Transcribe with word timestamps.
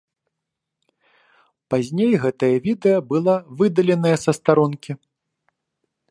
Пазней 1.73 2.13
гэтае 2.23 2.51
відэа 2.67 2.99
было 3.11 3.35
выдаленае 3.59 4.15
са 4.25 4.31
старонкі. 4.39 4.91